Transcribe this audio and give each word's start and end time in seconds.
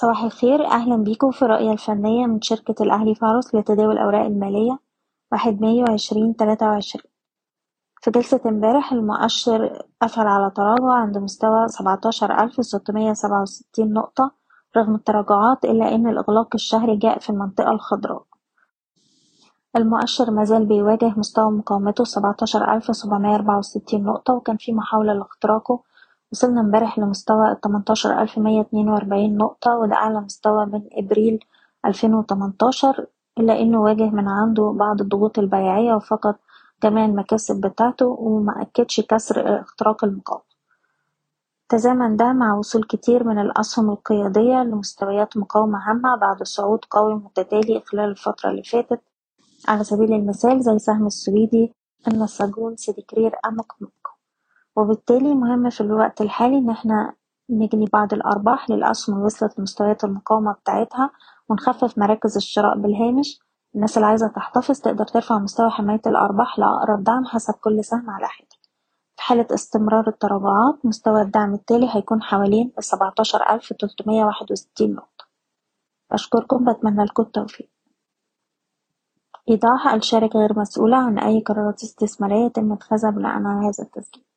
صباح 0.00 0.22
الخير. 0.22 0.64
أهلا 0.66 0.96
بيكم 0.96 1.30
في 1.30 1.42
الرؤية 1.42 1.72
الفنية 1.72 2.26
من 2.26 2.40
شركة 2.42 2.82
الأهلي 2.82 3.14
فارس 3.14 3.54
لتداول 3.54 3.92
الأوراق 3.92 4.26
المالية 4.26 4.78
واحد 5.32 5.60
مايو 5.60 5.84
عشرين 5.90 6.36
تلاتة 6.36 6.66
وعشرين. 6.66 7.10
في 8.02 8.10
جلسة 8.10 8.40
امبارح 8.46 8.92
المؤشر 8.92 9.82
قفل 10.02 10.26
على 10.26 10.50
تراجع 10.50 10.92
عند 10.92 11.18
مستوى 11.18 11.68
سبعتاشر 11.68 12.40
ألف 12.40 12.54
ستمية 12.66 13.12
سبعة 13.12 13.42
وستين 13.42 13.92
نقطة 13.92 14.30
رغم 14.76 14.94
التراجعات 14.94 15.64
إلا 15.64 15.94
أن 15.94 16.06
الإغلاق 16.06 16.48
الشهري 16.54 16.96
جاء 16.96 17.18
في 17.18 17.30
المنطقة 17.30 17.70
الخضراء. 17.70 18.22
المؤشر 19.76 20.30
مازال 20.30 20.66
بيواجه 20.66 21.12
مستوى 21.16 21.50
مقاومته 21.50 22.04
سبعتاشر 22.04 22.74
ألف 22.74 22.96
سبعمية 22.96 23.34
أربعة 23.34 23.58
وستين 23.58 24.04
نقطة 24.04 24.34
وكان 24.34 24.56
في 24.56 24.72
محاولة 24.72 25.12
لاختراقه 25.12 25.80
وصلنا 26.32 26.60
امبارح 26.60 26.98
لمستوى 26.98 27.52
التمنتاشر 27.52 28.22
ألف 28.22 28.38
مية 28.38 28.60
اتنين 28.60 28.88
وأربعين 28.88 29.36
نقطة 29.36 29.76
وده 29.78 29.94
أعلى 29.94 30.20
مستوى 30.20 30.66
من 30.66 30.82
إبريل 30.92 31.44
ألفين 31.86 32.14
وتمنتاشر 32.14 33.06
إلا 33.38 33.60
إنه 33.60 33.80
واجه 33.80 34.10
من 34.10 34.28
عنده 34.28 34.70
بعض 34.78 35.00
الضغوط 35.00 35.38
البيعية 35.38 35.94
وفقد 35.94 36.34
جميع 36.82 37.04
المكاسب 37.04 37.60
بتاعته 37.60 38.06
ومأكدش 38.06 39.00
كسر 39.00 39.60
اختراق 39.60 40.04
المقاومة. 40.04 40.44
تزامن 41.68 42.16
ده 42.16 42.32
مع 42.32 42.54
وصول 42.54 42.84
كتير 42.84 43.24
من 43.24 43.38
الأسهم 43.38 43.90
القيادية 43.90 44.62
لمستويات 44.62 45.36
مقاومة 45.36 45.90
هامة 45.90 46.16
بعد 46.16 46.42
صعود 46.42 46.84
قوي 46.90 47.14
متتالي 47.14 47.80
خلال 47.86 48.10
الفترة 48.10 48.50
اللي 48.50 48.62
فاتت. 48.62 49.00
على 49.68 49.84
سبيل 49.84 50.12
المثال 50.12 50.62
زي 50.62 50.78
سهم 50.78 51.06
السويدي 51.06 51.72
النساجون 52.08 52.76
سيديكرير 52.76 53.32
أمك 53.46 53.66
وبالتالي 54.78 55.34
مهم 55.34 55.70
في 55.70 55.80
الوقت 55.80 56.20
الحالي 56.20 56.58
إن 56.58 56.70
إحنا 56.70 57.14
نجني 57.50 57.86
بعض 57.92 58.14
الأرباح 58.14 58.70
للأسهم 58.70 59.18
وصلت 59.22 59.58
لمستويات 59.58 60.04
المقاومة 60.04 60.52
بتاعتها 60.52 61.10
ونخفف 61.48 61.98
مراكز 61.98 62.36
الشراء 62.36 62.78
بالهامش. 62.78 63.40
الناس 63.74 63.96
اللي 63.96 64.06
عايزة 64.06 64.28
تحتفظ 64.28 64.80
تقدر 64.80 65.04
ترفع 65.06 65.38
مستوى 65.38 65.70
حماية 65.70 66.00
الأرباح 66.06 66.58
لأقرب 66.58 67.04
دعم 67.04 67.24
حسب 67.24 67.54
كل 67.54 67.84
سهم 67.84 68.10
على 68.10 68.26
حدة. 68.26 68.48
في 69.16 69.22
حالة 69.22 69.46
استمرار 69.54 70.08
التراجعات 70.08 70.86
مستوى 70.86 71.22
الدعم 71.22 71.54
التالي 71.54 71.88
هيكون 71.90 72.22
حوالين 72.22 72.72
السبعتاشر 72.78 73.50
ألف 73.50 73.72
تلتمية 73.72 74.24
واحد 74.24 74.52
وستين 74.52 74.94
نقطة. 74.94 75.24
بشكركم 76.12 76.72
بتمنى 76.72 77.04
لكم 77.04 77.22
التوفيق. 77.22 77.70
إيضاح 79.50 79.88
الشركة 79.88 80.38
غير 80.38 80.58
مسؤولة 80.58 80.96
عن 80.96 81.18
أي 81.18 81.40
قرارات 81.40 81.82
استثمارية 81.82 82.44
يتم 82.46 82.72
اتخاذها 82.72 83.10
بناء 83.10 83.32
على 83.32 83.66
هذا 83.66 83.84
التسجيل. 83.84 84.27